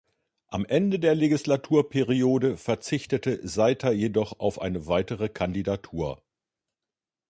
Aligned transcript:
Am 0.47 0.65
Ende 0.65 0.97
der 0.97 1.13
Legislaturperiode 1.13 2.57
verzichtete 2.57 3.47
Seitter 3.47 3.91
jedoch 3.91 4.39
auf 4.39 4.59
eine 4.59 4.87
weitere 4.87 5.29
Kandidatur. 5.29 6.23